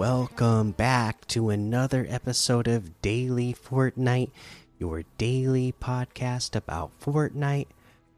[0.00, 4.30] welcome back to another episode of Daily Fortnite,
[4.78, 7.66] your daily podcast about Fortnite.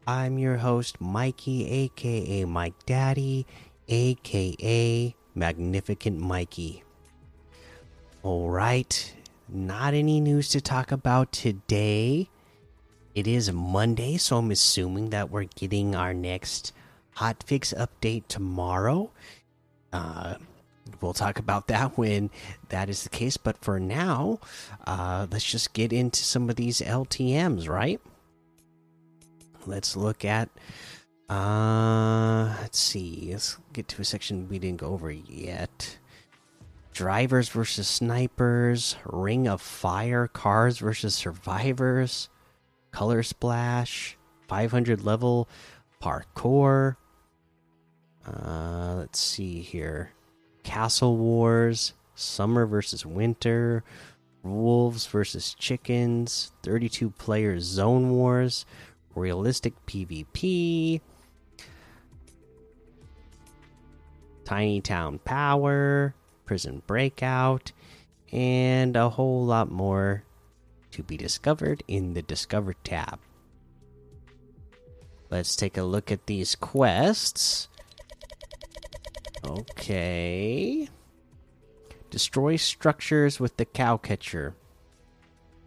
[0.07, 3.49] I'm your host, Mikey, aka Mike Daddy,
[3.89, 6.85] aka Magnificent Mikey.
[8.25, 9.17] Alright,
[9.49, 12.29] not any news to talk about today.
[13.17, 16.73] It is Monday, so I'm assuming that we're getting our next
[17.17, 19.11] hotfix update tomorrow.
[19.93, 20.37] Uh,
[21.03, 22.31] we'll talk about that when
[22.69, 23.37] that is the case.
[23.37, 24.41] But for now,
[24.87, 28.01] uh, let's just get into some of these LTMs, right?
[29.67, 30.49] Let's look at.
[31.29, 33.29] Uh, let's see.
[33.33, 35.99] Let's get to a section we didn't go over yet.
[36.93, 42.29] Drivers versus snipers, Ring of Fire, cars versus survivors,
[42.91, 45.49] Color Splash, 500 level
[46.03, 46.97] parkour.
[48.27, 50.11] Uh, let's see here.
[50.63, 53.85] Castle Wars, Summer versus Winter,
[54.43, 58.67] Wolves versus Chickens, 32 player Zone Wars,
[59.15, 61.01] Realistic PvP,
[64.45, 67.73] Tiny Town Power, Prison Breakout,
[68.33, 70.25] and a whole lot more
[70.91, 73.19] to be discovered in the Discover tab.
[75.31, 77.69] Let's take a look at these quests.
[79.45, 80.89] Okay.
[82.11, 84.55] Destroy structures with the cow catcher.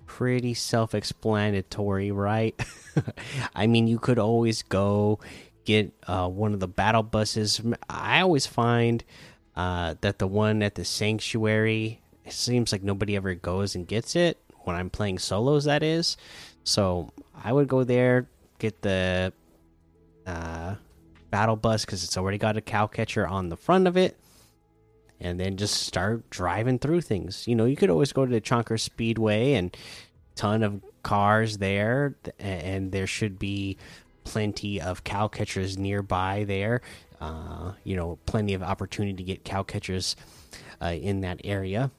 [0.05, 2.55] Pretty self explanatory, right?
[3.55, 5.19] I mean, you could always go
[5.65, 7.61] get uh, one of the battle buses.
[7.89, 9.03] I always find
[9.55, 14.15] uh, that the one at the sanctuary, it seems like nobody ever goes and gets
[14.15, 16.17] it when I'm playing solos, that is.
[16.63, 17.11] So
[17.43, 18.27] I would go there,
[18.59, 19.33] get the
[20.25, 20.75] uh,
[21.35, 24.17] battle bus because it's already got a cow catcher on the front of it.
[25.19, 27.45] And then just start driving through things.
[27.45, 29.75] You know you could always go to the chonker speedway and
[30.35, 33.75] ton of cars there and there should be
[34.23, 36.79] plenty of cow catchers nearby there.
[37.19, 40.15] Uh, you know plenty of opportunity to get cow catchers
[40.81, 41.91] uh, in that area.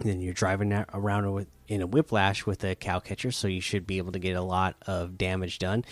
[0.00, 3.62] And then you're driving around with, in a whiplash with a cow catcher so you
[3.62, 5.86] should be able to get a lot of damage done.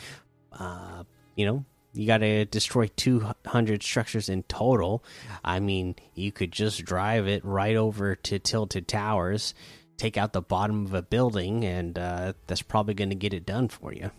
[0.52, 5.02] Uh, you know you got to destroy 200 structures in total.
[5.44, 9.54] I mean, you could just drive it right over to Tilted Towers,
[9.96, 13.46] take out the bottom of a building, and uh, that's probably going to get it
[13.46, 14.10] done for you.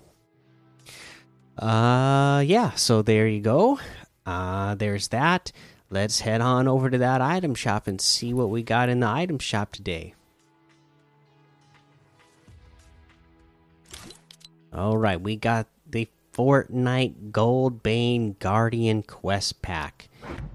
[1.58, 3.80] Uh, yeah, so there you go.
[4.26, 5.52] Uh, there's that.
[5.90, 9.08] Let's head on over to that item shop and see what we got in the
[9.08, 10.14] item shop today.
[14.72, 16.08] All right, we got the
[16.40, 20.08] Fortnite Gold Bane Guardian Quest Pack.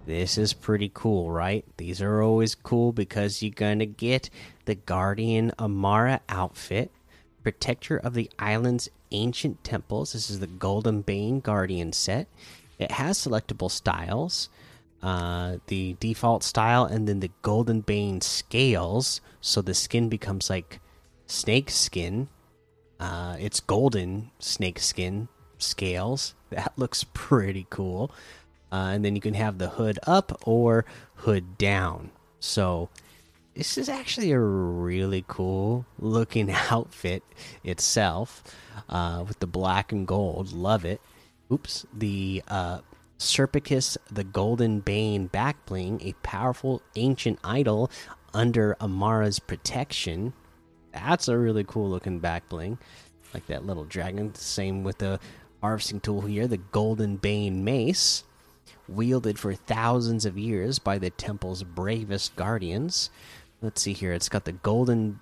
[0.07, 1.63] This is pretty cool, right?
[1.77, 4.31] These are always cool because you're going to get
[4.65, 6.91] the Guardian Amara outfit,
[7.43, 10.15] Protector of the Island's Ancient Temples.
[10.15, 12.29] This is the Golden Bane Guardian set.
[12.79, 14.49] It has selectable styles.
[15.03, 20.81] Uh, the default style and then the golden bane scales so the skin becomes like
[21.27, 22.27] snake skin
[22.99, 25.29] uh, it's golden snake skin
[25.59, 26.35] scales.
[26.51, 28.11] That looks pretty cool.
[28.73, 30.85] Uh, and then you can have the hood up or
[31.17, 32.11] hood down.
[32.41, 32.89] So
[33.55, 37.23] this is actually a really cool looking outfit
[37.63, 38.43] itself
[38.89, 40.53] uh, with the black and gold.
[40.53, 41.01] Love it.
[41.53, 41.87] Oops.
[41.93, 42.81] The uh,
[43.19, 47.91] Serpicus, the Golden Bane back bling, a powerful ancient idol
[48.33, 50.33] under Amara's protection.
[50.93, 52.79] That's a really cool looking back bling.
[53.33, 54.35] Like that little dragon.
[54.35, 55.19] Same with the
[55.65, 58.23] harvesting tool here, the Golden Bane Mace,
[58.87, 63.09] wielded for thousands of years by the temple's bravest guardians.
[63.63, 65.21] Let's see here, it's got the Golden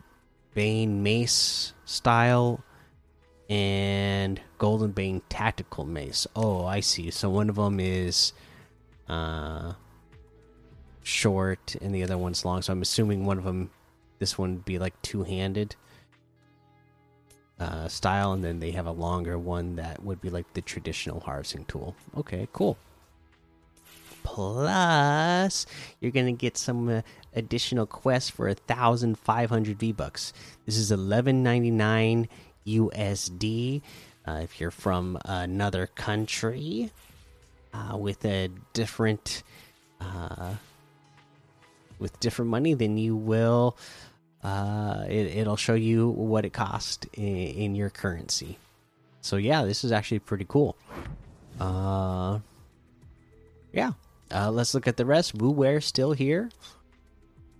[0.52, 2.64] Bane Mace style
[3.48, 6.26] and Golden Bane Tactical Mace.
[6.34, 7.12] Oh, I see.
[7.12, 8.32] So one of them is
[9.08, 9.74] uh,
[11.04, 12.62] short and the other one's long.
[12.62, 13.70] So I'm assuming one of them,
[14.18, 15.76] this one would be like two handed
[17.62, 21.20] uh, style, and then they have a longer one that would be like the traditional
[21.20, 21.94] harvesting tool.
[22.16, 22.76] Okay, cool.
[24.24, 25.66] Plus,
[26.00, 27.02] you're gonna get some uh,
[27.34, 30.32] additional quests for a thousand five hundred V bucks.
[30.66, 32.28] This is eleven ninety nine
[32.66, 33.82] USD.
[34.26, 36.90] Uh, if you're from another country
[37.74, 39.42] uh, with a different
[40.00, 40.54] uh,
[41.98, 43.76] with different money, then you will
[44.42, 48.58] uh, it, will show you what it cost in, in, your currency.
[49.20, 50.76] So yeah, this is actually pretty cool.
[51.60, 52.40] Uh,
[53.72, 53.92] yeah,
[54.34, 55.34] uh, let's look at the rest.
[55.34, 56.50] Wear still here.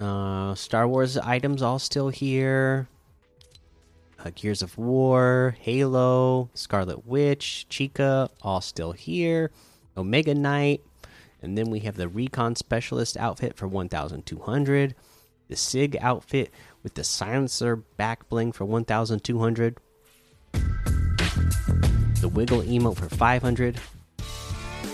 [0.00, 2.88] Uh, Star Wars items all still here.
[4.19, 9.50] Uh, Gears of War, Halo, Scarlet Witch, Chica, all still here.
[9.96, 10.81] Omega Knight,
[11.43, 14.94] and then we have the Recon Specialist outfit for 1,200.
[15.53, 16.51] The Sig outfit
[16.83, 19.77] with the Silencer back bling for 1,200.
[20.55, 23.79] The Wiggle emote for 500.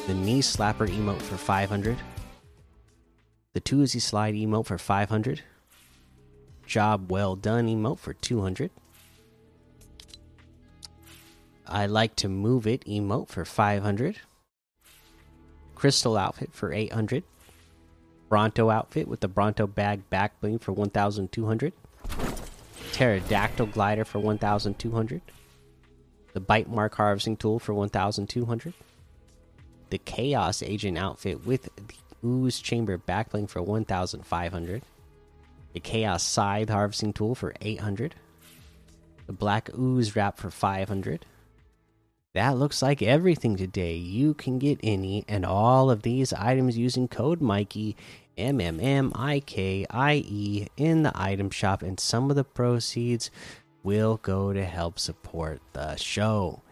[0.09, 1.97] The Knee Slapper emote for 500.
[3.53, 5.43] The Toozy Slide emote for 500.
[6.67, 8.73] Job Well Done emote for 200.
[11.69, 14.19] I like to move it emote for 500.
[15.77, 17.23] Crystal outfit for 800.
[18.29, 21.73] Bronto outfit with the Bronto bag back bling for 1200.
[22.93, 25.23] Pterodactyl glider for 1200.
[26.35, 28.75] The bite mark harvesting tool for 1200.
[29.91, 31.95] The Chaos Agent outfit with the
[32.27, 34.83] Ooze Chamber back bling for 1500.
[35.73, 38.15] The Chaos Scythe harvesting tool for 800.
[39.27, 41.25] The Black Ooze wrap for 500
[42.39, 43.97] that looks like everything today.
[43.97, 47.97] You can get any and all of these items using code Mikey
[48.37, 52.45] M M M I K I E in the item shop, and some of the
[52.45, 53.33] proceeds
[53.83, 56.63] will go to help support the show.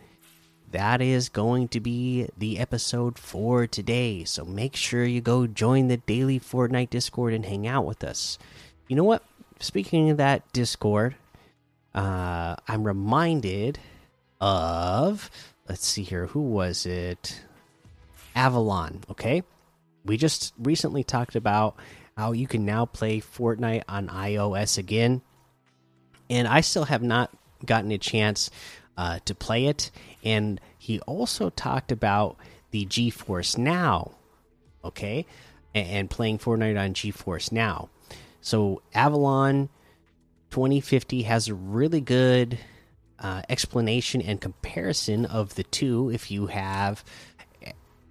[0.71, 4.23] That is going to be the episode for today.
[4.23, 8.39] So make sure you go join the daily Fortnite Discord and hang out with us.
[8.87, 9.25] You know what?
[9.59, 11.17] Speaking of that Discord,
[11.93, 13.81] uh, I'm reminded
[14.41, 15.31] of
[15.69, 16.27] let's see here.
[16.27, 17.41] Who was it?
[18.35, 19.03] Avalon.
[19.11, 19.43] Okay.
[20.05, 21.77] We just recently talked about
[22.17, 25.23] how you can now play Fortnite on iOS again.
[26.31, 27.31] And I still have not
[27.65, 28.51] gotten a chance
[28.97, 29.91] uh, to play it.
[30.25, 32.37] And he also talked about
[32.71, 34.13] the GeForce Now.
[34.85, 35.27] Okay.
[35.75, 37.91] And, playing Fortnite on GeForce Now.
[38.41, 39.69] So Avalon
[40.51, 42.59] 2050 has a really good
[43.21, 47.05] uh, explanation and comparison of the two if you have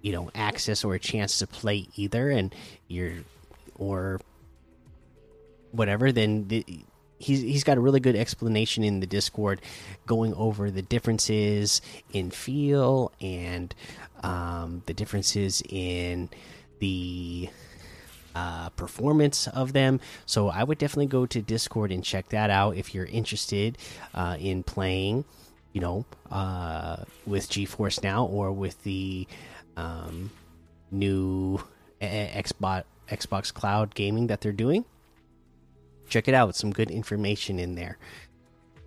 [0.02, 2.54] you know access or a chance to play either and
[2.88, 3.12] you're
[3.74, 4.20] or
[5.72, 6.64] whatever then the,
[7.18, 9.60] he's he's got a really good explanation in the discord
[10.06, 11.80] going over the differences
[12.12, 13.74] in feel and
[14.22, 16.28] um, the differences in
[16.78, 17.48] the
[18.36, 19.98] uh, performance of them.
[20.26, 23.78] So I would definitely go to Discord and check that out if you're interested
[24.12, 25.24] uh, in playing,
[25.72, 29.26] you know, uh, with GeForce Now or with the
[29.78, 30.30] um,
[30.90, 31.62] new
[32.02, 34.84] Xbox Xbox Cloud gaming that they're doing.
[36.08, 37.96] Check it out; some good information in there.